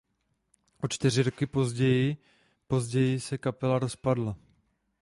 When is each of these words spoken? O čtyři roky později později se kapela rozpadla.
O 0.83 0.87
čtyři 0.87 1.23
roky 1.23 1.45
později 1.45 2.17
později 2.67 3.19
se 3.19 3.37
kapela 3.37 3.79
rozpadla. 3.79 4.35